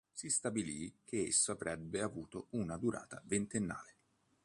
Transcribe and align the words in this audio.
Si 0.11 0.29
stabilì 0.29 0.91
che 1.05 1.27
esso 1.27 1.51
avrebbe 1.51 2.01
avuto 2.01 2.47
una 2.53 2.75
durata 2.79 3.21
ventennale. 3.23 3.97